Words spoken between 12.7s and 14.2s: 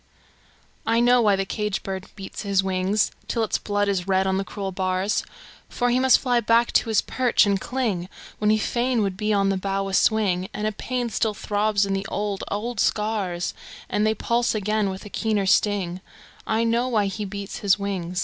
scars And they